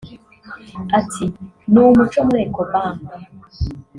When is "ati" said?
0.99-1.25